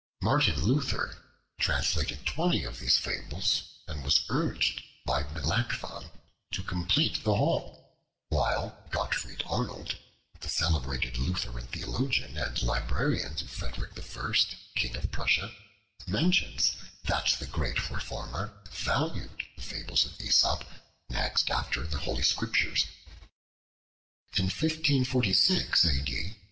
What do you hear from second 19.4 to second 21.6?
the Fables of Aesop next